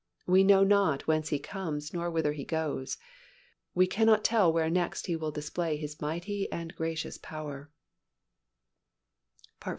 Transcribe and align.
We 0.25 0.43
know 0.43 0.63
not 0.63 1.05
whence 1.05 1.29
He 1.29 1.37
comes 1.37 1.93
nor 1.93 2.09
whither 2.09 2.33
He 2.33 2.43
goes. 2.43 2.97
We 3.75 3.85
cannot 3.85 4.23
tell 4.23 4.51
where 4.51 4.67
next 4.67 5.05
He 5.05 5.15
will 5.15 5.29
display 5.29 5.77
His 5.77 6.01
mighty 6.01 6.51
and 6.51 6.73
gracious 6.75 7.19
power. 7.19 7.69